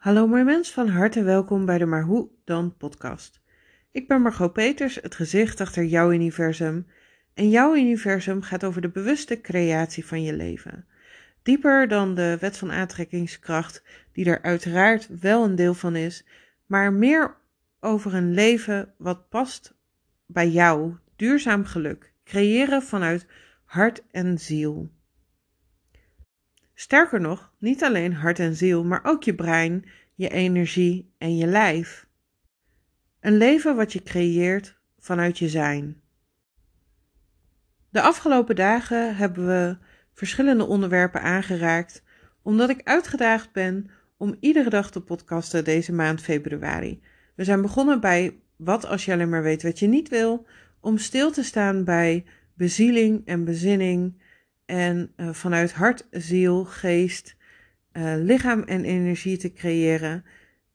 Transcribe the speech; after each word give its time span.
Hallo 0.00 0.26
mijn 0.26 0.44
mens, 0.44 0.70
van 0.70 0.88
harte 0.88 1.22
welkom 1.22 1.64
bij 1.64 1.78
de 1.78 1.86
Maar 1.86 2.02
Hoe 2.02 2.28
Dan 2.44 2.76
podcast. 2.76 3.40
Ik 3.90 4.08
ben 4.08 4.22
Margot 4.22 4.52
Peters, 4.52 4.94
het 4.94 5.14
gezicht 5.14 5.60
achter 5.60 5.84
jouw 5.84 6.12
universum. 6.12 6.86
En 7.34 7.50
jouw 7.50 7.76
universum 7.76 8.42
gaat 8.42 8.64
over 8.64 8.80
de 8.80 8.88
bewuste 8.88 9.40
creatie 9.40 10.06
van 10.06 10.22
je 10.22 10.32
leven. 10.32 10.86
Dieper 11.42 11.88
dan 11.88 12.14
de 12.14 12.36
wet 12.40 12.56
van 12.56 12.72
aantrekkingskracht, 12.72 13.82
die 14.12 14.24
er 14.24 14.42
uiteraard 14.42 15.20
wel 15.20 15.44
een 15.44 15.54
deel 15.54 15.74
van 15.74 15.96
is, 15.96 16.26
maar 16.66 16.92
meer 16.92 17.36
over 17.80 18.14
een 18.14 18.34
leven 18.34 18.94
wat 18.98 19.28
past 19.28 19.74
bij 20.26 20.48
jou, 20.48 20.94
duurzaam 21.16 21.64
geluk, 21.64 22.12
creëren 22.24 22.82
vanuit 22.82 23.26
hart 23.64 24.02
en 24.10 24.38
ziel. 24.38 24.90
Sterker 26.80 27.20
nog, 27.20 27.52
niet 27.58 27.82
alleen 27.82 28.14
hart 28.14 28.38
en 28.38 28.56
ziel, 28.56 28.84
maar 28.84 29.00
ook 29.02 29.22
je 29.22 29.34
brein, 29.34 29.84
je 30.14 30.28
energie 30.28 31.14
en 31.18 31.36
je 31.36 31.46
lijf. 31.46 32.06
Een 33.20 33.36
leven 33.36 33.76
wat 33.76 33.92
je 33.92 34.02
creëert 34.02 34.78
vanuit 34.98 35.38
je 35.38 35.48
zijn. 35.48 36.00
De 37.90 38.00
afgelopen 38.00 38.56
dagen 38.56 39.16
hebben 39.16 39.46
we 39.46 39.76
verschillende 40.12 40.64
onderwerpen 40.64 41.22
aangeraakt, 41.22 42.02
omdat 42.42 42.70
ik 42.70 42.80
uitgedaagd 42.84 43.52
ben 43.52 43.90
om 44.16 44.36
iedere 44.40 44.70
dag 44.70 44.90
te 44.90 45.00
podcasten 45.00 45.64
deze 45.64 45.92
maand 45.92 46.20
februari. 46.22 47.02
We 47.34 47.44
zijn 47.44 47.62
begonnen 47.62 48.00
bij 48.00 48.38
wat 48.56 48.86
als 48.86 49.04
je 49.04 49.12
alleen 49.12 49.28
maar 49.28 49.42
weet 49.42 49.62
wat 49.62 49.78
je 49.78 49.86
niet 49.86 50.08
wil, 50.08 50.46
om 50.80 50.98
stil 50.98 51.30
te 51.30 51.42
staan 51.42 51.84
bij 51.84 52.24
bezieling 52.54 53.26
en 53.26 53.44
bezinning 53.44 54.18
en 54.70 55.12
uh, 55.16 55.32
vanuit 55.32 55.72
hart, 55.72 56.06
ziel, 56.10 56.64
geest, 56.64 57.36
uh, 57.92 58.14
lichaam 58.16 58.62
en 58.62 58.84
energie 58.84 59.36
te 59.36 59.52
creëren 59.52 60.24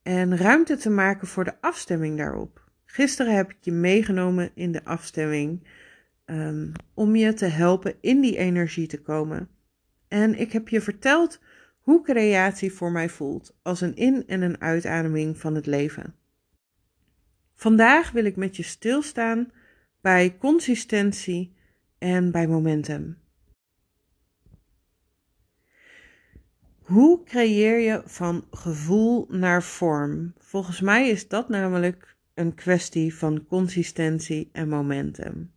en 0.03 0.37
ruimte 0.37 0.77
te 0.77 0.89
maken 0.89 1.27
voor 1.27 1.43
de 1.43 1.61
afstemming 1.61 2.17
daarop. 2.17 2.69
Gisteren 2.85 3.35
heb 3.35 3.51
ik 3.51 3.57
je 3.61 3.71
meegenomen 3.71 4.51
in 4.53 4.71
de 4.71 4.83
afstemming 4.83 5.67
um, 6.25 6.71
om 6.93 7.15
je 7.15 7.33
te 7.33 7.45
helpen 7.45 7.95
in 8.01 8.21
die 8.21 8.37
energie 8.37 8.87
te 8.87 9.01
komen. 9.01 9.49
En 10.07 10.39
ik 10.39 10.51
heb 10.51 10.69
je 10.69 10.81
verteld 10.81 11.39
hoe 11.79 12.03
creatie 12.03 12.71
voor 12.71 12.91
mij 12.91 13.09
voelt 13.09 13.57
als 13.61 13.81
een 13.81 13.95
in- 13.95 14.27
en 14.27 14.41
een 14.41 14.61
uitademing 14.61 15.37
van 15.37 15.55
het 15.55 15.65
leven. 15.65 16.15
Vandaag 17.55 18.11
wil 18.11 18.25
ik 18.25 18.35
met 18.35 18.55
je 18.55 18.63
stilstaan 18.63 19.51
bij 20.01 20.37
consistentie 20.37 21.55
en 21.97 22.31
bij 22.31 22.47
momentum. 22.47 23.23
Hoe 26.85 27.23
creëer 27.23 27.79
je 27.79 28.01
van 28.05 28.45
gevoel 28.51 29.25
naar 29.29 29.63
vorm? 29.63 30.33
Volgens 30.37 30.81
mij 30.81 31.09
is 31.09 31.27
dat 31.27 31.49
namelijk 31.49 32.15
een 32.33 32.53
kwestie 32.53 33.15
van 33.15 33.45
consistentie 33.45 34.49
en 34.51 34.69
momentum. 34.69 35.51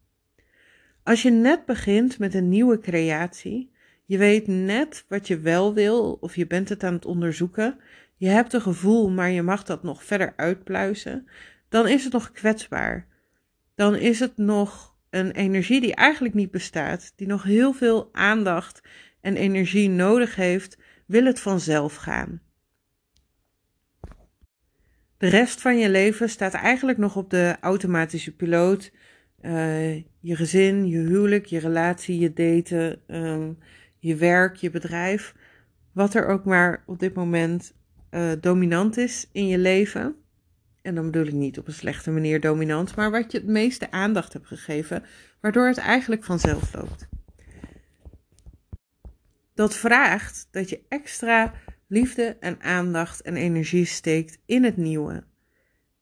Als 1.03 1.23
je 1.23 1.31
net 1.31 1.65
begint 1.65 2.19
met 2.19 2.35
een 2.35 2.49
nieuwe 2.49 2.79
creatie, 2.79 3.71
je 4.05 4.19
weet 4.19 4.47
net 4.47 5.05
wat 5.09 5.27
je 5.27 5.39
wel 5.39 5.75
wil 5.75 6.19
of 6.21 6.37
je 6.37 6.47
bent 6.47 6.69
het 6.69 6.85
aan 6.85 6.93
het 6.93 7.05
onderzoeken, 7.05 7.79
je 8.17 8.29
hebt 8.29 8.53
een 8.53 8.61
gevoel, 8.61 9.11
maar 9.11 9.31
je 9.31 9.43
mag 9.43 9.65
dat 9.65 9.83
nog 9.83 10.05
verder 10.05 10.33
uitpluizen, 10.37 11.29
dan 11.69 11.89
is 11.89 12.05
het 12.05 12.13
nog 12.13 12.33
kwetsbaar. 12.33 13.07
Dan 13.75 13.95
is 13.95 14.21
het 14.21 14.37
nog 14.37 14.97
een 15.11 15.31
energie 15.31 15.81
die 15.81 15.95
eigenlijk 15.95 16.35
niet 16.35 16.51
bestaat, 16.51 17.13
die 17.17 17.27
nog 17.27 17.43
heel 17.43 17.73
veel 17.73 18.09
aandacht 18.13 18.83
en 19.21 19.37
energie 19.37 19.89
nodig 19.89 20.35
heeft 20.35 20.77
wil 21.09 21.25
het 21.25 21.41
vanzelf 21.41 21.95
gaan. 21.95 22.41
De 25.17 25.29
rest 25.29 25.61
van 25.61 25.79
je 25.79 25.91
leven 25.91 26.29
staat 26.29 26.55
eigenlijk 26.55 26.99
nog 26.99 27.17
op 27.17 27.31
de 27.31 27.57
automatische 27.61 28.37
piloot. 28.37 28.93
Uh, 29.41 29.95
je 29.97 30.37
gezin, 30.37 30.87
je 30.87 30.99
huwelijk, 30.99 31.47
je 31.47 31.59
relatie, 31.59 32.19
je 32.19 32.33
daten, 32.33 33.01
um, 33.07 33.59
je 33.99 34.17
werk, 34.17 34.57
je 34.57 34.71
bedrijf. 34.71 35.35
Wat 35.93 36.15
er 36.15 36.27
ook 36.27 36.45
maar 36.45 36.83
op 36.87 36.99
dit 36.99 37.15
moment 37.15 37.75
uh, 38.11 38.33
dominant 38.41 38.97
is 38.97 39.29
in 39.33 39.47
je 39.47 39.59
leven. 39.59 40.17
En 40.83 40.95
dan 40.95 41.05
bedoel 41.05 41.27
ik 41.27 41.33
niet 41.33 41.59
op 41.59 41.67
een 41.67 41.73
slechte 41.73 42.11
manier 42.11 42.41
dominant, 42.41 42.97
maar 42.97 43.11
wat 43.11 43.33
je 43.33 43.39
het 43.39 43.47
meeste 43.47 43.91
aandacht 43.91 44.33
hebt 44.33 44.47
gegeven, 44.47 45.05
waardoor 45.41 45.67
het 45.67 45.79
eigenlijk 45.79 46.25
vanzelf 46.25 46.75
loopt 46.75 47.09
dat 49.59 49.75
vraagt 49.75 50.49
dat 50.51 50.69
je 50.69 50.81
extra 50.89 51.55
liefde 51.87 52.37
en 52.41 52.61
aandacht 52.61 53.21
en 53.23 53.37
energie 53.37 53.85
steekt 53.85 54.39
in 54.47 54.65
het 54.65 54.77
nieuwe. 54.77 55.25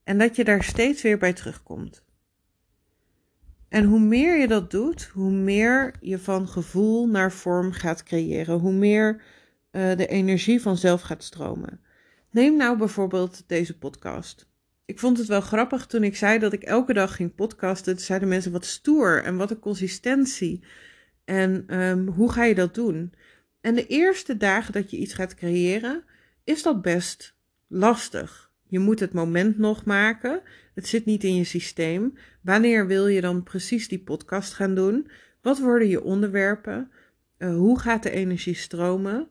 En 0.05 0.19
dat 0.19 0.37
je 0.37 0.45
daar 0.45 0.63
steeds 0.63 1.03
weer 1.03 1.19
bij 1.19 1.33
terugkomt. 1.33 2.05
En 3.69 3.85
hoe 3.85 4.01
meer 4.01 4.41
je 4.41 4.49
dat 4.49 4.71
doet, 4.71 5.05
hoe 5.05 5.31
meer 5.31 5.95
je 6.01 6.19
van 6.19 6.49
gevoel 6.49 7.09
naar 7.09 7.33
vorm 7.33 7.73
gaat 7.73 8.03
creëren, 8.03 8.59
hoe 8.59 8.73
meer 8.73 9.23
uh, 9.73 9.97
de 9.97 10.07
energie 10.07 10.63
vanzelf 10.63 11.01
gaat 11.01 11.23
stromen. 11.23 11.81
Neem 12.31 12.57
nou 12.57 12.79
bijvoorbeeld 12.79 13.45
deze 13.47 13.79
podcast. 13.79 14.49
Ik 14.85 14.99
vond 14.99 15.19
het 15.19 15.27
wel 15.27 15.41
grappig 15.41 15.87
toen 15.87 16.05
ik 16.05 16.17
zei 16.17 16.39
dat 16.39 16.53
ik 16.53 16.63
elke 16.63 16.93
dag 16.93 17.17
ging 17.17 17.35
podcasten. 17.35 17.97
Toen 17.97 18.05
zeiden 18.05 18.29
mensen 18.29 18.53
wat 18.53 18.65
stoer 18.65 19.23
en 19.25 19.37
wat 19.37 19.51
een 19.51 19.59
consistentie. 19.59 20.65
En 21.25 21.81
um, 21.81 22.09
hoe 22.09 22.33
ga 22.33 22.45
je 22.45 22.55
dat 22.55 22.75
doen? 22.75 23.13
En 23.67 23.75
de 23.75 23.87
eerste 23.87 24.37
dagen 24.37 24.73
dat 24.73 24.91
je 24.91 24.97
iets 24.97 25.15
gaat 25.15 25.35
creëren, 25.35 26.05
is 26.45 26.63
dat 26.63 26.83
best 26.83 27.37
lastig. 27.67 28.51
Je 28.69 28.79
moet 28.79 29.01
het 29.01 29.13
moment 29.13 29.59
nog 29.59 29.85
maken. 29.85 30.41
Het 30.75 30.87
zit 30.87 31.05
niet 31.05 31.25
in 31.25 31.35
je 31.35 31.45
systeem. 31.45 32.19
Wanneer 32.41 32.87
wil 32.87 33.07
je 33.07 33.21
dan 33.21 33.43
precies 33.43 33.89
die 33.89 33.99
podcast 33.99 34.53
gaan 34.53 34.75
doen? 34.75 35.11
Wat 35.43 35.59
worden 35.59 35.89
je 35.89 36.03
onderwerpen? 36.03 36.91
Uh, 37.39 37.57
hoe 37.57 37.79
gaat 37.79 38.03
de 38.03 38.11
energie 38.11 38.55
stromen? 38.55 39.29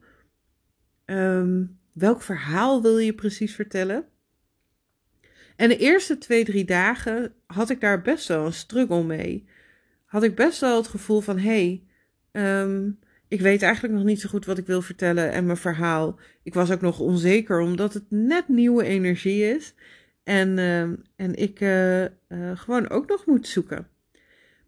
Um, 1.05 1.79
welk 1.91 2.21
verhaal 2.21 2.81
wil 2.81 2.97
je 2.97 3.13
precies 3.13 3.55
vertellen? 3.55 4.05
En 5.55 5.69
de 5.69 5.77
eerste 5.77 6.17
twee, 6.17 6.45
drie 6.45 6.65
dagen 6.65 7.33
had 7.45 7.69
ik 7.69 7.81
daar 7.81 8.01
best 8.01 8.27
wel 8.27 8.45
een 8.45 8.53
struggle 8.53 9.03
mee. 9.03 9.47
Had 10.05 10.23
ik 10.23 10.35
best 10.35 10.59
wel 10.59 10.77
het 10.77 10.87
gevoel 10.87 11.21
van: 11.21 11.37
hé, 11.37 11.81
hey, 12.31 12.61
um, 12.61 12.99
ik 13.35 13.41
weet 13.41 13.61
eigenlijk 13.61 13.93
nog 13.93 14.03
niet 14.03 14.21
zo 14.21 14.29
goed 14.29 14.45
wat 14.45 14.57
ik 14.57 14.65
wil 14.65 14.81
vertellen 14.81 15.31
en 15.31 15.45
mijn 15.45 15.57
verhaal. 15.57 16.19
Ik 16.43 16.53
was 16.53 16.71
ook 16.71 16.81
nog 16.81 16.99
onzeker 16.99 17.59
omdat 17.59 17.93
het 17.93 18.03
net 18.09 18.47
nieuwe 18.47 18.83
energie 18.83 19.55
is. 19.55 19.73
En, 20.23 20.57
uh, 20.57 20.81
en 21.15 21.35
ik 21.35 21.59
uh, 21.59 22.01
uh, 22.01 22.07
gewoon 22.53 22.89
ook 22.89 23.07
nog 23.07 23.25
moet 23.25 23.47
zoeken. 23.47 23.87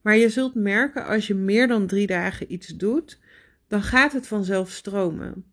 Maar 0.01 0.17
je 0.17 0.29
zult 0.29 0.55
merken 0.55 1.05
als 1.05 1.27
je 1.27 1.35
meer 1.35 1.67
dan 1.67 1.87
drie 1.87 2.07
dagen 2.07 2.53
iets 2.53 2.67
doet, 2.67 3.19
dan 3.67 3.81
gaat 3.81 4.13
het 4.13 4.27
vanzelf 4.27 4.69
stromen. 4.69 5.45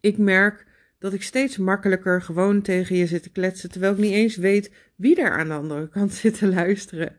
Ik 0.00 0.18
merk 0.18 0.66
dat 0.98 1.12
ik 1.12 1.22
steeds 1.22 1.56
makkelijker 1.56 2.22
gewoon 2.22 2.62
tegen 2.62 2.96
je 2.96 3.06
zit 3.06 3.22
te 3.22 3.30
kletsen, 3.30 3.70
terwijl 3.70 3.92
ik 3.92 3.98
niet 3.98 4.12
eens 4.12 4.36
weet 4.36 4.70
wie 4.96 5.20
er 5.20 5.30
aan 5.30 5.48
de 5.48 5.54
andere 5.54 5.88
kant 5.98 6.14
zit 6.14 6.38
te 6.38 6.46
luisteren 6.46 7.16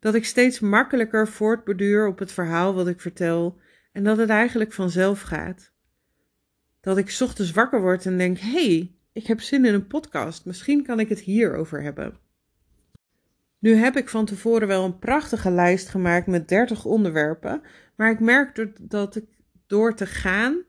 dat 0.00 0.14
ik 0.14 0.24
steeds 0.24 0.60
makkelijker 0.60 1.28
voortborduur 1.28 2.06
op 2.06 2.18
het 2.18 2.32
verhaal 2.32 2.74
wat 2.74 2.88
ik 2.88 3.00
vertel 3.00 3.58
en 3.92 4.04
dat 4.04 4.16
het 4.16 4.28
eigenlijk 4.28 4.72
vanzelf 4.72 5.20
gaat. 5.20 5.72
Dat 6.80 6.96
ik 6.98 7.16
ochtends 7.20 7.50
wakker 7.50 7.80
word 7.80 8.06
en 8.06 8.18
denk: 8.18 8.38
hé, 8.38 8.50
hey, 8.50 8.94
ik 9.12 9.26
heb 9.26 9.40
zin 9.40 9.64
in 9.64 9.74
een 9.74 9.86
podcast, 9.86 10.44
misschien 10.44 10.82
kan 10.82 11.00
ik 11.00 11.08
het 11.08 11.20
hierover 11.20 11.82
hebben. 11.82 12.18
Nu 13.58 13.74
heb 13.74 13.96
ik 13.96 14.08
van 14.08 14.24
tevoren 14.24 14.68
wel 14.68 14.84
een 14.84 14.98
prachtige 14.98 15.50
lijst 15.50 15.88
gemaakt 15.88 16.26
met 16.26 16.48
30 16.48 16.84
onderwerpen, 16.84 17.62
maar 17.96 18.10
ik 18.10 18.20
merk 18.20 18.68
dat 18.80 19.16
ik 19.16 19.24
door 19.66 19.94
te 19.94 20.06
gaan 20.06 20.62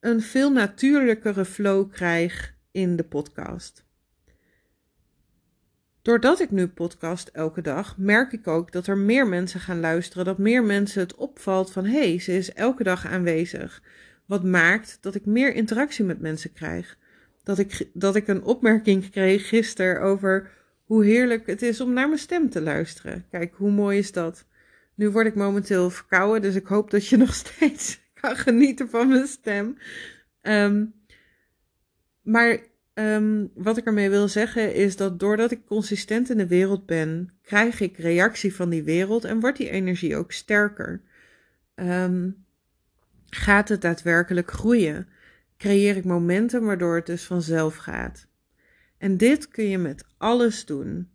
een 0.00 0.20
veel 0.20 0.52
natuurlijkere 0.52 1.44
flow 1.44 1.92
krijg 1.92 2.54
in 2.70 2.96
de 2.96 3.04
podcast. 3.04 3.87
Doordat 6.08 6.40
ik 6.40 6.50
nu 6.50 6.68
podcast 6.68 7.28
elke 7.28 7.60
dag, 7.60 7.98
merk 7.98 8.32
ik 8.32 8.46
ook 8.46 8.72
dat 8.72 8.86
er 8.86 8.98
meer 8.98 9.26
mensen 9.26 9.60
gaan 9.60 9.80
luisteren. 9.80 10.24
Dat 10.24 10.38
meer 10.38 10.64
mensen 10.64 11.00
het 11.00 11.14
opvalt 11.14 11.72
van 11.72 11.84
hé, 11.84 12.08
hey, 12.08 12.18
ze 12.20 12.36
is 12.36 12.52
elke 12.52 12.82
dag 12.82 13.06
aanwezig. 13.06 13.82
Wat 14.26 14.44
maakt 14.44 14.98
dat 15.00 15.14
ik 15.14 15.26
meer 15.26 15.54
interactie 15.54 16.04
met 16.04 16.20
mensen 16.20 16.52
krijg. 16.52 16.96
Dat 17.42 17.58
ik, 17.58 17.88
dat 17.92 18.16
ik 18.16 18.28
een 18.28 18.42
opmerking 18.42 19.10
kreeg 19.10 19.48
gisteren 19.48 20.02
over 20.02 20.50
hoe 20.84 21.04
heerlijk 21.04 21.46
het 21.46 21.62
is 21.62 21.80
om 21.80 21.92
naar 21.92 22.06
mijn 22.08 22.20
stem 22.20 22.50
te 22.50 22.60
luisteren. 22.60 23.26
Kijk, 23.30 23.54
hoe 23.54 23.70
mooi 23.70 23.98
is 23.98 24.12
dat? 24.12 24.44
Nu 24.94 25.10
word 25.10 25.26
ik 25.26 25.34
momenteel 25.34 25.90
verkouden, 25.90 26.42
dus 26.42 26.54
ik 26.54 26.66
hoop 26.66 26.90
dat 26.90 27.06
je 27.06 27.16
nog 27.26 27.34
steeds 27.34 28.00
kan 28.14 28.36
genieten 28.36 28.88
van 28.88 29.08
mijn 29.08 29.26
stem. 29.26 29.78
Um, 30.42 30.94
maar 32.22 32.58
Um, 32.98 33.50
wat 33.54 33.76
ik 33.76 33.86
ermee 33.86 34.10
wil 34.10 34.28
zeggen 34.28 34.74
is 34.74 34.96
dat 34.96 35.20
doordat 35.20 35.50
ik 35.50 35.66
consistent 35.66 36.30
in 36.30 36.36
de 36.36 36.46
wereld 36.46 36.86
ben, 36.86 37.30
krijg 37.42 37.80
ik 37.80 37.96
reactie 37.96 38.54
van 38.54 38.68
die 38.68 38.82
wereld 38.82 39.24
en 39.24 39.40
wordt 39.40 39.58
die 39.58 39.70
energie 39.70 40.16
ook 40.16 40.32
sterker. 40.32 41.02
Um, 41.74 42.44
gaat 43.26 43.68
het 43.68 43.80
daadwerkelijk 43.80 44.50
groeien? 44.50 45.08
creëer 45.58 45.96
ik 45.96 46.04
momentum 46.04 46.64
waardoor 46.64 46.94
het 46.94 47.06
dus 47.06 47.24
vanzelf 47.24 47.76
gaat. 47.76 48.26
En 48.98 49.16
dit 49.16 49.48
kun 49.48 49.68
je 49.68 49.78
met 49.78 50.04
alles 50.16 50.64
doen. 50.64 51.08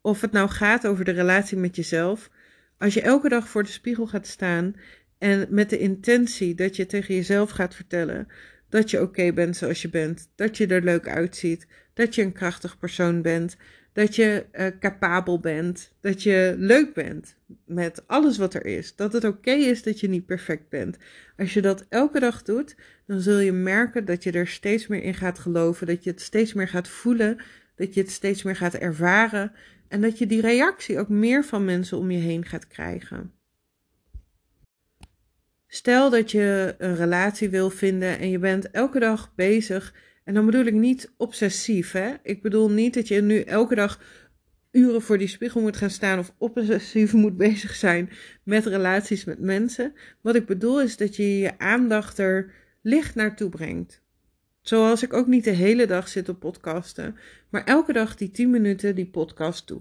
Of 0.00 0.20
het 0.20 0.32
nou 0.32 0.48
gaat 0.48 0.86
over 0.86 1.04
de 1.04 1.10
relatie 1.10 1.56
met 1.56 1.76
jezelf. 1.76 2.30
Als 2.78 2.94
je 2.94 3.02
elke 3.02 3.28
dag 3.28 3.48
voor 3.48 3.62
de 3.62 3.68
spiegel 3.68 4.06
gaat 4.06 4.26
staan 4.26 4.74
en 5.18 5.46
met 5.50 5.70
de 5.70 5.78
intentie 5.78 6.54
dat 6.54 6.76
je 6.76 6.86
tegen 6.86 7.14
jezelf 7.14 7.50
gaat 7.50 7.74
vertellen 7.74 8.28
dat 8.68 8.90
je 8.90 9.02
oké 9.02 9.32
bent 9.32 9.56
zoals 9.56 9.82
je 9.82 9.88
bent, 9.88 10.30
dat 10.34 10.56
je 10.56 10.66
er 10.66 10.82
leuk 10.82 11.08
uitziet, 11.08 11.66
dat 11.94 12.14
je 12.14 12.22
een 12.22 12.32
krachtig 12.32 12.78
persoon 12.78 13.22
bent, 13.22 13.56
dat 13.92 14.16
je 14.16 14.46
uh, 14.52 14.66
capabel 14.80 15.40
bent, 15.40 15.92
dat 16.00 16.22
je 16.22 16.54
leuk 16.58 16.94
bent 16.94 17.36
met 17.64 18.02
alles 18.06 18.38
wat 18.38 18.54
er 18.54 18.66
is, 18.66 18.96
dat 18.96 19.12
het 19.12 19.24
oké 19.24 19.50
is 19.50 19.82
dat 19.82 20.00
je 20.00 20.08
niet 20.08 20.26
perfect 20.26 20.68
bent. 20.68 20.96
Als 21.36 21.54
je 21.54 21.62
dat 21.62 21.86
elke 21.88 22.20
dag 22.20 22.42
doet, 22.42 22.76
dan 23.06 23.20
zul 23.20 23.38
je 23.38 23.52
merken 23.52 24.04
dat 24.04 24.22
je 24.22 24.32
er 24.32 24.46
steeds 24.46 24.86
meer 24.86 25.02
in 25.02 25.14
gaat 25.14 25.38
geloven, 25.38 25.86
dat 25.86 26.04
je 26.04 26.10
het 26.10 26.20
steeds 26.20 26.52
meer 26.52 26.68
gaat 26.68 26.88
voelen, 26.88 27.38
dat 27.74 27.94
je 27.94 28.00
het 28.00 28.10
steeds 28.10 28.42
meer 28.42 28.56
gaat 28.56 28.74
ervaren. 28.74 29.52
En 29.88 30.00
dat 30.00 30.18
je 30.18 30.26
die 30.26 30.40
reactie 30.40 30.98
ook 30.98 31.08
meer 31.08 31.44
van 31.44 31.64
mensen 31.64 31.98
om 31.98 32.10
je 32.10 32.18
heen 32.18 32.44
gaat 32.44 32.66
krijgen. 32.66 33.32
Stel 35.70 36.10
dat 36.10 36.30
je 36.30 36.74
een 36.78 36.96
relatie 36.96 37.48
wil 37.48 37.70
vinden 37.70 38.18
en 38.18 38.30
je 38.30 38.38
bent 38.38 38.70
elke 38.70 38.98
dag 38.98 39.32
bezig. 39.34 39.94
En 40.24 40.34
dan 40.34 40.46
bedoel 40.46 40.64
ik 40.64 40.74
niet 40.74 41.12
obsessief. 41.16 41.92
Hè? 41.92 42.14
Ik 42.22 42.42
bedoel 42.42 42.70
niet 42.70 42.94
dat 42.94 43.08
je 43.08 43.22
nu 43.22 43.40
elke 43.40 43.74
dag 43.74 44.00
uren 44.70 45.02
voor 45.02 45.18
die 45.18 45.28
spiegel 45.28 45.60
moet 45.60 45.76
gaan 45.76 45.90
staan 45.90 46.18
of 46.18 46.34
obsessief 46.38 47.12
moet 47.12 47.36
bezig 47.36 47.74
zijn 47.74 48.10
met 48.42 48.66
relaties 48.66 49.24
met 49.24 49.38
mensen. 49.38 49.92
Wat 50.20 50.34
ik 50.34 50.46
bedoel 50.46 50.82
is 50.82 50.96
dat 50.96 51.16
je 51.16 51.38
je 51.38 51.58
aandacht 51.58 52.18
er 52.18 52.52
licht 52.82 53.14
naartoe 53.14 53.48
brengt. 53.48 54.02
Zoals 54.60 55.02
ik 55.02 55.12
ook 55.12 55.26
niet 55.26 55.44
de 55.44 55.50
hele 55.50 55.86
dag 55.86 56.08
zit 56.08 56.28
op 56.28 56.40
podcasten, 56.40 57.16
maar 57.48 57.64
elke 57.64 57.92
dag 57.92 58.16
die 58.16 58.30
10 58.30 58.50
minuten 58.50 58.94
die 58.94 59.08
podcast 59.08 59.66
doe. 59.66 59.80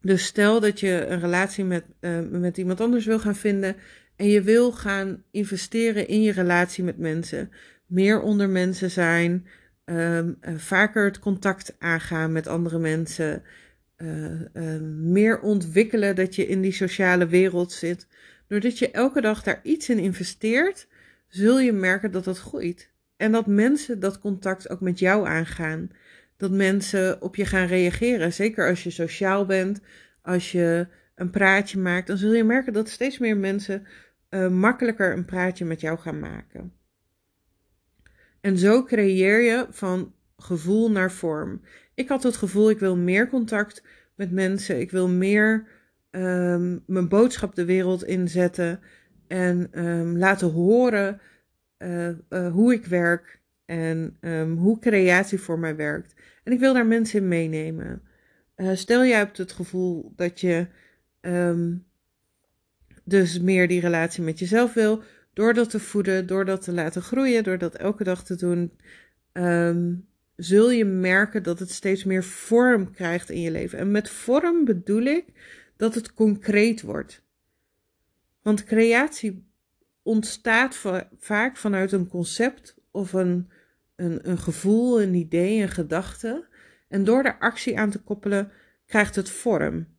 Dus 0.00 0.24
stel 0.24 0.60
dat 0.60 0.80
je 0.80 1.06
een 1.06 1.20
relatie 1.20 1.64
met, 1.64 1.84
uh, 2.00 2.20
met 2.30 2.56
iemand 2.56 2.80
anders 2.80 3.06
wil 3.06 3.18
gaan 3.18 3.36
vinden 3.36 3.76
en 4.16 4.28
je 4.28 4.42
wil 4.42 4.72
gaan 4.72 5.22
investeren 5.30 6.08
in 6.08 6.22
je 6.22 6.32
relatie 6.32 6.84
met 6.84 6.98
mensen, 6.98 7.50
meer 7.86 8.20
onder 8.20 8.48
mensen 8.48 8.90
zijn, 8.90 9.46
um, 9.84 10.36
uh, 10.40 10.54
vaker 10.56 11.04
het 11.04 11.18
contact 11.18 11.74
aangaan 11.78 12.32
met 12.32 12.46
andere 12.46 12.78
mensen, 12.78 13.42
uh, 13.98 14.40
uh, 14.54 14.80
meer 15.00 15.40
ontwikkelen 15.40 16.16
dat 16.16 16.34
je 16.34 16.46
in 16.46 16.60
die 16.60 16.72
sociale 16.72 17.26
wereld 17.26 17.72
zit. 17.72 18.06
Doordat 18.48 18.78
je 18.78 18.90
elke 18.90 19.20
dag 19.20 19.42
daar 19.42 19.60
iets 19.62 19.88
in 19.88 19.98
investeert, 19.98 20.86
zul 21.28 21.60
je 21.60 21.72
merken 21.72 22.10
dat 22.10 22.24
dat 22.24 22.38
groeit. 22.38 22.90
En 23.16 23.32
dat 23.32 23.46
mensen 23.46 24.00
dat 24.00 24.18
contact 24.18 24.68
ook 24.68 24.80
met 24.80 24.98
jou 24.98 25.26
aangaan. 25.26 25.90
Dat 26.36 26.50
mensen 26.50 27.22
op 27.22 27.36
je 27.36 27.44
gaan 27.44 27.66
reageren. 27.66 28.32
Zeker 28.32 28.68
als 28.68 28.84
je 28.84 28.90
sociaal 28.90 29.46
bent, 29.46 29.80
als 30.22 30.52
je 30.52 30.86
een 31.14 31.30
praatje 31.30 31.78
maakt, 31.78 32.06
dan 32.06 32.16
zul 32.16 32.32
je 32.32 32.44
merken 32.44 32.72
dat 32.72 32.88
steeds 32.88 33.18
meer 33.18 33.36
mensen 33.36 33.86
uh, 34.30 34.48
makkelijker 34.48 35.12
een 35.12 35.24
praatje 35.24 35.64
met 35.64 35.80
jou 35.80 35.98
gaan 35.98 36.18
maken. 36.18 36.72
En 38.40 38.58
zo 38.58 38.84
creëer 38.84 39.40
je 39.40 39.66
van 39.70 40.14
gevoel 40.36 40.90
naar 40.90 41.12
vorm. 41.12 41.60
Ik 41.94 42.08
had 42.08 42.22
het 42.22 42.36
gevoel, 42.36 42.70
ik 42.70 42.78
wil 42.78 42.96
meer 42.96 43.28
contact 43.28 43.82
met 44.14 44.30
mensen. 44.30 44.80
Ik 44.80 44.90
wil 44.90 45.08
meer 45.08 45.66
um, 46.10 46.82
mijn 46.86 47.08
boodschap 47.08 47.54
de 47.54 47.64
wereld 47.64 48.04
inzetten. 48.04 48.80
En 49.26 49.86
um, 49.86 50.18
laten 50.18 50.50
horen 50.50 51.20
uh, 51.78 52.08
uh, 52.08 52.52
hoe 52.52 52.72
ik 52.72 52.86
werk. 52.86 53.40
En 53.64 54.16
um, 54.20 54.56
hoe 54.56 54.78
creatie 54.78 55.40
voor 55.40 55.58
mij 55.58 55.76
werkt. 55.76 56.14
En 56.44 56.52
ik 56.52 56.58
wil 56.58 56.74
daar 56.74 56.86
mensen 56.86 57.20
in 57.20 57.28
meenemen. 57.28 58.02
Stel 58.56 59.04
jij 59.04 59.18
hebt 59.18 59.38
het 59.38 59.52
gevoel 59.52 60.12
dat 60.16 60.40
je 60.40 60.66
dus 63.06 63.40
meer 63.40 63.68
die 63.68 63.80
relatie 63.80 64.22
met 64.22 64.38
jezelf 64.38 64.74
wil. 64.74 65.02
Door 65.32 65.54
dat 65.54 65.70
te 65.70 65.80
voeden, 65.80 66.26
door 66.26 66.44
dat 66.44 66.62
te 66.62 66.72
laten 66.72 67.02
groeien, 67.02 67.44
door 67.44 67.58
dat 67.58 67.74
elke 67.74 68.04
dag 68.04 68.24
te 68.24 68.36
doen, 68.36 68.72
um, 69.32 70.08
zul 70.36 70.70
je 70.70 70.84
merken 70.84 71.42
dat 71.42 71.58
het 71.58 71.70
steeds 71.70 72.04
meer 72.04 72.24
vorm 72.24 72.90
krijgt 72.90 73.30
in 73.30 73.40
je 73.40 73.50
leven. 73.50 73.78
En 73.78 73.90
met 73.90 74.10
vorm 74.10 74.64
bedoel 74.64 75.02
ik 75.02 75.24
dat 75.76 75.94
het 75.94 76.14
concreet 76.14 76.82
wordt. 76.82 77.22
Want 78.42 78.64
creatie 78.64 79.46
ontstaat 80.02 80.82
vaak 81.18 81.56
vanuit 81.56 81.92
een 81.92 82.08
concept 82.08 82.76
of 82.90 83.12
een, 83.12 83.50
een, 83.96 84.28
een 84.30 84.38
gevoel, 84.38 85.02
een 85.02 85.14
idee, 85.14 85.62
een 85.62 85.68
gedachte. 85.68 86.46
En 86.88 87.04
door 87.04 87.24
er 87.24 87.38
actie 87.38 87.78
aan 87.78 87.90
te 87.90 88.02
koppelen, 88.02 88.52
krijgt 88.86 89.16
het 89.16 89.30
vorm. 89.30 89.95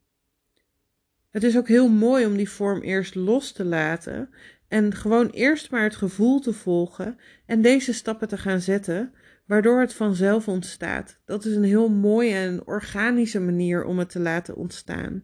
Het 1.30 1.44
is 1.44 1.58
ook 1.58 1.68
heel 1.68 1.90
mooi 1.90 2.26
om 2.26 2.38
die 2.38 2.50
vorm 2.50 2.82
eerst 2.82 3.16
los 3.16 3.52
te 3.52 3.66
laten 3.66 4.30
en 4.68 4.96
gewoon 4.96 5.30
eerst 5.30 5.72
maar 5.72 5.84
het 5.84 5.96
gevoel 5.96 6.40
te 6.40 6.54
volgen 6.54 7.18
en 7.46 7.62
deze 7.62 7.94
stappen 7.94 8.28
te 8.28 8.38
gaan 8.38 8.62
zetten, 8.62 9.14
waardoor 9.46 9.80
het 9.80 9.94
vanzelf 9.94 10.48
ontstaat. 10.48 11.20
Dat 11.26 11.46
is 11.46 11.56
een 11.56 11.64
heel 11.64 11.90
mooie 11.90 12.34
en 12.34 12.68
organische 12.68 13.40
manier 13.40 13.84
om 13.84 14.00
het 14.00 14.10
te 14.10 14.20
laten 14.20 14.56
ontstaan. 14.56 15.24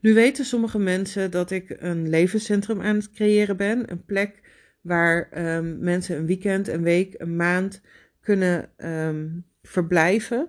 Nu 0.00 0.14
weten 0.14 0.44
sommige 0.44 0.78
mensen 0.78 1.30
dat 1.30 1.50
ik 1.50 1.76
een 1.78 2.08
levenscentrum 2.08 2.80
aan 2.80 2.96
het 2.96 3.10
creëren 3.10 3.56
ben, 3.56 3.90
een 3.90 4.04
plek 4.04 4.40
waar 4.80 5.28
um, 5.56 5.78
mensen 5.78 6.16
een 6.16 6.26
weekend, 6.26 6.68
een 6.68 6.82
week, 6.82 7.14
een 7.16 7.36
maand 7.36 7.80
kunnen 8.20 8.70
um, 8.76 9.44
verblijven. 9.62 10.48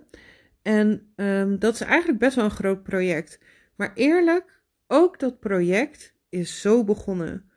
En 0.64 1.12
um, 1.16 1.58
dat 1.58 1.74
is 1.74 1.80
eigenlijk 1.80 2.18
best 2.18 2.36
wel 2.36 2.44
een 2.44 2.50
groot 2.50 2.82
project. 2.82 3.38
Maar 3.76 3.92
eerlijk, 3.94 4.60
ook 4.86 5.18
dat 5.18 5.40
project 5.40 6.14
is 6.28 6.60
zo 6.60 6.84
begonnen. 6.84 7.50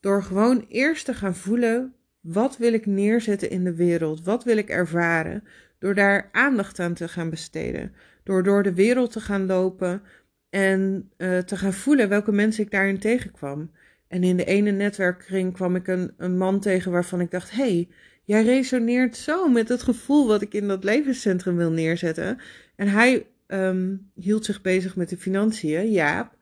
Door 0.00 0.22
gewoon 0.22 0.64
eerst 0.68 1.04
te 1.04 1.14
gaan 1.14 1.34
voelen: 1.34 1.94
wat 2.20 2.56
wil 2.56 2.72
ik 2.72 2.86
neerzetten 2.86 3.50
in 3.50 3.64
de 3.64 3.74
wereld? 3.74 4.24
Wat 4.24 4.44
wil 4.44 4.56
ik 4.56 4.68
ervaren? 4.68 5.44
Door 5.78 5.94
daar 5.94 6.28
aandacht 6.32 6.80
aan 6.80 6.94
te 6.94 7.08
gaan 7.08 7.30
besteden. 7.30 7.94
Door 8.22 8.42
door 8.42 8.62
de 8.62 8.74
wereld 8.74 9.12
te 9.12 9.20
gaan 9.20 9.46
lopen 9.46 10.02
en 10.50 11.10
uh, 11.18 11.38
te 11.38 11.56
gaan 11.56 11.72
voelen 11.72 12.08
welke 12.08 12.32
mensen 12.32 12.64
ik 12.64 12.70
daarin 12.70 12.98
tegenkwam. 12.98 13.70
En 14.08 14.22
in 14.22 14.36
de 14.36 14.44
ene 14.44 14.70
netwerkkring 14.70 15.52
kwam 15.52 15.76
ik 15.76 15.86
een, 15.86 16.14
een 16.16 16.38
man 16.38 16.60
tegen 16.60 16.92
waarvan 16.92 17.20
ik 17.20 17.30
dacht: 17.30 17.50
hé, 17.50 17.62
hey, 17.62 17.88
jij 18.26 18.44
resoneert 18.44 19.16
zo 19.16 19.48
met 19.48 19.68
het 19.68 19.82
gevoel 19.82 20.26
wat 20.26 20.42
ik 20.42 20.54
in 20.54 20.68
dat 20.68 20.84
levenscentrum 20.84 21.56
wil 21.56 21.70
neerzetten. 21.70 22.38
En 22.76 22.88
hij 22.88 23.26
um, 23.46 24.10
hield 24.14 24.44
zich 24.44 24.60
bezig 24.60 24.96
met 24.96 25.08
de 25.08 25.16
financiën, 25.16 25.90
Jaap. 25.90 26.36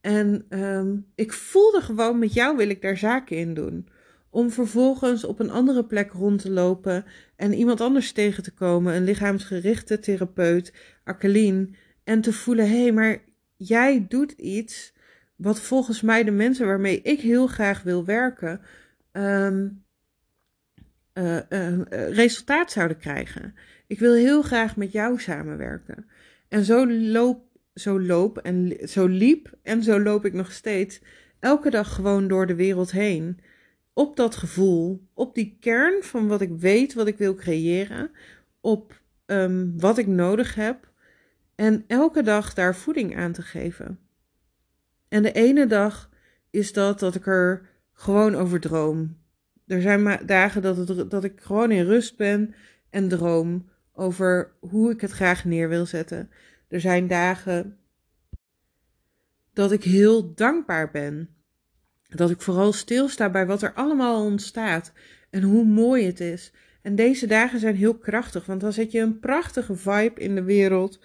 En 0.00 0.46
um, 0.48 1.06
ik 1.14 1.32
voelde 1.32 1.80
gewoon, 1.80 2.18
met 2.18 2.32
jou 2.32 2.56
wil 2.56 2.68
ik 2.68 2.82
daar 2.82 2.96
zaken 2.96 3.36
in 3.36 3.54
doen. 3.54 3.88
Om 4.30 4.50
vervolgens 4.50 5.24
op 5.24 5.40
een 5.40 5.50
andere 5.50 5.84
plek 5.84 6.12
rond 6.12 6.40
te 6.40 6.50
lopen 6.50 7.04
en 7.36 7.54
iemand 7.54 7.80
anders 7.80 8.12
tegen 8.12 8.42
te 8.42 8.54
komen, 8.54 8.94
een 8.94 9.04
lichaamsgerichte 9.04 9.98
therapeut, 9.98 10.72
Akkelien, 11.04 11.76
en 12.04 12.20
te 12.20 12.32
voelen, 12.32 12.68
hé, 12.68 12.82
hey, 12.82 12.92
maar 12.92 13.22
jij 13.56 14.06
doet 14.08 14.32
iets 14.32 14.92
wat 15.36 15.60
volgens 15.60 16.00
mij 16.00 16.24
de 16.24 16.30
mensen 16.30 16.66
waarmee 16.66 17.02
ik 17.02 17.20
heel 17.20 17.46
graag 17.46 17.82
wil 17.82 18.04
werken, 18.04 18.60
um, 19.12 19.84
uh, 21.14 21.38
uh, 21.48 21.78
resultaat 21.88 22.72
zouden 22.72 22.96
krijgen. 22.98 23.54
Ik 23.86 23.98
wil 23.98 24.14
heel 24.14 24.42
graag 24.42 24.76
met 24.76 24.92
jou 24.92 25.20
samenwerken. 25.20 26.06
En 26.48 26.64
zo 26.64 26.90
loop, 26.90 27.44
zo 27.74 28.00
loop 28.00 28.38
en 28.38 28.78
zo 28.88 29.06
liep 29.06 29.54
en 29.62 29.82
zo 29.82 30.00
loop 30.00 30.24
ik 30.24 30.32
nog 30.32 30.52
steeds 30.52 31.00
elke 31.40 31.70
dag 31.70 31.94
gewoon 31.94 32.28
door 32.28 32.46
de 32.46 32.54
wereld 32.54 32.90
heen. 32.90 33.40
Op 33.92 34.16
dat 34.16 34.36
gevoel, 34.36 35.08
op 35.14 35.34
die 35.34 35.56
kern 35.60 36.02
van 36.02 36.28
wat 36.28 36.40
ik 36.40 36.50
weet, 36.50 36.94
wat 36.94 37.06
ik 37.06 37.18
wil 37.18 37.34
creëren, 37.34 38.10
op 38.60 39.00
um, 39.26 39.80
wat 39.80 39.98
ik 39.98 40.06
nodig 40.06 40.54
heb. 40.54 40.90
En 41.54 41.84
elke 41.86 42.22
dag 42.22 42.54
daar 42.54 42.76
voeding 42.76 43.16
aan 43.16 43.32
te 43.32 43.42
geven. 43.42 43.98
En 45.08 45.22
de 45.22 45.32
ene 45.32 45.66
dag 45.66 46.10
is 46.50 46.72
dat 46.72 46.98
dat 46.98 47.14
ik 47.14 47.26
er 47.26 47.68
gewoon 47.92 48.34
over 48.34 48.60
droom. 48.60 49.21
Er 49.72 49.80
zijn 49.80 50.26
dagen 50.26 50.62
dat, 50.62 50.76
het, 50.76 51.10
dat 51.10 51.24
ik 51.24 51.40
gewoon 51.40 51.70
in 51.70 51.84
rust 51.84 52.16
ben 52.16 52.54
en 52.90 53.08
droom 53.08 53.68
over 53.92 54.52
hoe 54.60 54.90
ik 54.90 55.00
het 55.00 55.10
graag 55.10 55.44
neer 55.44 55.68
wil 55.68 55.86
zetten. 55.86 56.30
Er 56.68 56.80
zijn 56.80 57.06
dagen 57.06 57.78
dat 59.52 59.72
ik 59.72 59.84
heel 59.84 60.34
dankbaar 60.34 60.90
ben. 60.90 61.28
Dat 62.08 62.30
ik 62.30 62.40
vooral 62.40 62.72
stilsta 62.72 63.30
bij 63.30 63.46
wat 63.46 63.62
er 63.62 63.72
allemaal 63.72 64.24
ontstaat 64.24 64.92
en 65.30 65.42
hoe 65.42 65.64
mooi 65.64 66.06
het 66.06 66.20
is. 66.20 66.52
En 66.82 66.94
deze 66.94 67.26
dagen 67.26 67.60
zijn 67.60 67.76
heel 67.76 67.98
krachtig, 67.98 68.46
want 68.46 68.60
dan 68.60 68.72
zet 68.72 68.92
je 68.92 69.00
een 69.00 69.18
prachtige 69.18 69.76
vibe 69.76 70.20
in 70.20 70.34
de 70.34 70.42
wereld 70.42 71.00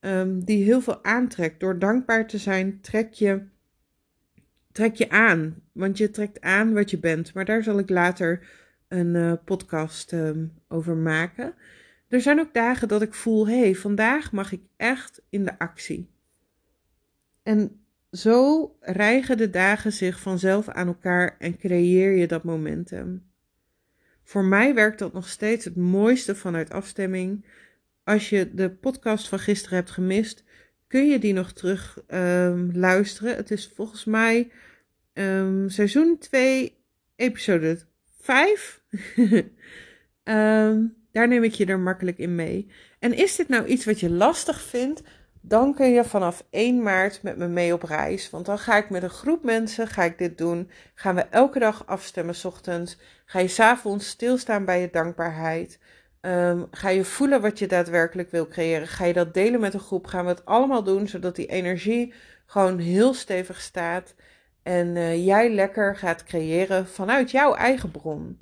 um, 0.00 0.44
die 0.44 0.64
heel 0.64 0.80
veel 0.80 1.04
aantrekt. 1.04 1.60
Door 1.60 1.78
dankbaar 1.78 2.26
te 2.26 2.38
zijn 2.38 2.80
trek 2.80 3.12
je 3.12 3.42
trek 4.72 4.94
je 4.94 5.10
aan. 5.10 5.54
Want 5.72 5.98
je 5.98 6.10
trekt 6.10 6.40
aan 6.40 6.72
wat 6.72 6.90
je 6.90 6.98
bent. 6.98 7.34
Maar 7.34 7.44
daar 7.44 7.62
zal 7.62 7.78
ik 7.78 7.90
later 7.90 8.48
een 8.88 9.14
uh, 9.14 9.32
podcast 9.44 10.12
um, 10.12 10.52
over 10.68 10.96
maken. 10.96 11.54
Er 12.08 12.20
zijn 12.20 12.40
ook 12.40 12.54
dagen 12.54 12.88
dat 12.88 13.02
ik 13.02 13.14
voel: 13.14 13.48
hé, 13.48 13.60
hey, 13.60 13.74
vandaag 13.74 14.32
mag 14.32 14.52
ik 14.52 14.62
echt 14.76 15.22
in 15.28 15.44
de 15.44 15.58
actie. 15.58 16.10
En 17.42 17.80
zo 18.12 18.76
rijgen 18.80 19.36
de 19.36 19.50
dagen 19.50 19.92
zich 19.92 20.20
vanzelf 20.20 20.68
aan 20.68 20.86
elkaar 20.86 21.36
en 21.38 21.56
creëer 21.56 22.12
je 22.12 22.26
dat 22.26 22.44
momentum. 22.44 23.28
Voor 24.22 24.44
mij 24.44 24.74
werkt 24.74 24.98
dat 24.98 25.12
nog 25.12 25.28
steeds 25.28 25.64
het 25.64 25.76
mooiste 25.76 26.34
vanuit 26.34 26.70
afstemming. 26.70 27.44
Als 28.04 28.28
je 28.30 28.54
de 28.54 28.70
podcast 28.70 29.28
van 29.28 29.38
gisteren 29.38 29.78
hebt 29.78 29.90
gemist, 29.90 30.44
kun 30.90 31.08
je 31.08 31.18
die 31.18 31.32
nog 31.32 31.52
terug 31.52 31.98
um, 32.08 32.70
luisteren. 32.74 33.36
Het 33.36 33.50
is 33.50 33.72
volgens 33.74 34.04
mij 34.04 34.50
um, 35.12 35.68
seizoen 35.68 36.18
2, 36.18 36.76
episode 37.16 37.78
5. 38.20 38.80
um, 39.16 39.26
ehm, 40.22 40.82
daar 41.12 41.28
neem 41.28 41.44
ik 41.44 41.52
je 41.52 41.66
er 41.66 41.78
makkelijk 41.78 42.18
in 42.18 42.34
mee. 42.34 42.70
En 42.98 43.14
is 43.14 43.36
dit 43.36 43.48
nou 43.48 43.66
iets 43.66 43.84
wat 43.84 44.00
je 44.00 44.10
lastig 44.10 44.62
vindt? 44.62 45.02
Dan 45.40 45.74
kun 45.74 45.90
je 45.90 46.04
vanaf 46.04 46.46
1 46.50 46.82
maart 46.82 47.22
met 47.22 47.36
me 47.36 47.48
mee 47.48 47.72
op 47.72 47.82
reis. 47.82 48.30
Want 48.30 48.46
dan 48.46 48.58
ga 48.58 48.76
ik 48.76 48.90
met 48.90 49.02
een 49.02 49.10
groep 49.10 49.44
mensen 49.44 49.86
ga 49.86 50.02
ik 50.02 50.18
dit 50.18 50.38
doen. 50.38 50.70
Gaan 50.94 51.14
we 51.14 51.20
elke 51.20 51.58
dag 51.58 51.86
afstemmen 51.86 52.34
ochtends. 52.44 52.98
Ga 53.24 53.38
je 53.38 53.48
s'avonds 53.48 54.08
stilstaan 54.08 54.64
bij 54.64 54.80
je 54.80 54.88
dankbaarheid. 54.90 55.78
Um, 56.20 56.66
ga 56.70 56.88
je 56.88 57.04
voelen 57.04 57.40
wat 57.40 57.58
je 57.58 57.66
daadwerkelijk 57.66 58.30
wil 58.30 58.48
creëren? 58.48 58.88
Ga 58.88 59.04
je 59.04 59.12
dat 59.12 59.34
delen 59.34 59.60
met 59.60 59.74
een 59.74 59.80
groep? 59.80 60.06
Gaan 60.06 60.24
we 60.24 60.30
het 60.30 60.44
allemaal 60.44 60.82
doen 60.82 61.08
zodat 61.08 61.36
die 61.36 61.46
energie 61.46 62.14
gewoon 62.46 62.78
heel 62.78 63.14
stevig 63.14 63.60
staat 63.60 64.14
en 64.62 64.96
uh, 64.96 65.26
jij 65.26 65.50
lekker 65.50 65.96
gaat 65.96 66.24
creëren 66.24 66.86
vanuit 66.86 67.30
jouw 67.30 67.54
eigen 67.54 67.90
bron? 67.90 68.40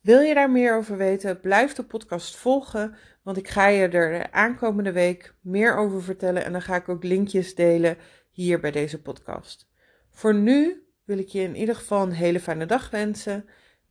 Wil 0.00 0.20
je 0.20 0.34
daar 0.34 0.50
meer 0.50 0.76
over 0.76 0.96
weten? 0.96 1.40
Blijf 1.40 1.72
de 1.72 1.84
podcast 1.84 2.36
volgen, 2.36 2.94
want 3.22 3.36
ik 3.36 3.48
ga 3.48 3.66
je 3.66 3.88
er 3.88 4.18
de 4.18 4.32
aankomende 4.32 4.92
week 4.92 5.34
meer 5.40 5.76
over 5.76 6.02
vertellen 6.02 6.44
en 6.44 6.52
dan 6.52 6.62
ga 6.62 6.76
ik 6.76 6.88
ook 6.88 7.04
linkjes 7.04 7.54
delen 7.54 7.96
hier 8.30 8.60
bij 8.60 8.70
deze 8.70 9.02
podcast. 9.02 9.68
Voor 10.10 10.34
nu 10.34 10.86
wil 11.04 11.18
ik 11.18 11.28
je 11.28 11.40
in 11.40 11.56
ieder 11.56 11.74
geval 11.74 12.02
een 12.02 12.12
hele 12.12 12.40
fijne 12.40 12.66
dag 12.66 12.90
wensen. 12.90 13.48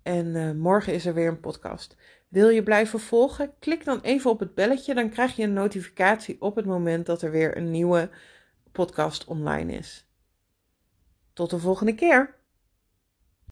En 0.09 0.35
uh, 0.35 0.51
morgen 0.51 0.93
is 0.93 1.05
er 1.05 1.13
weer 1.13 1.27
een 1.27 1.39
podcast. 1.39 1.95
Wil 2.27 2.49
je 2.49 2.63
blijven 2.63 2.99
volgen? 2.99 3.53
Klik 3.59 3.85
dan 3.85 4.01
even 4.01 4.31
op 4.31 4.39
het 4.39 4.55
belletje. 4.55 4.93
Dan 4.93 5.09
krijg 5.09 5.35
je 5.35 5.43
een 5.43 5.53
notificatie 5.53 6.41
op 6.41 6.55
het 6.55 6.65
moment 6.65 7.05
dat 7.05 7.21
er 7.21 7.31
weer 7.31 7.57
een 7.57 7.71
nieuwe 7.71 8.09
podcast 8.71 9.25
online 9.25 9.73
is. 9.73 10.07
Tot 11.33 11.49
de 11.49 11.59
volgende 11.59 11.95
keer. 11.95 12.38